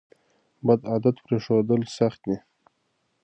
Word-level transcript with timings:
بد 0.65 0.81
عادت 0.91 1.15
پریښودل 1.25 1.81
سخت 1.97 2.19
دي. 2.27 2.37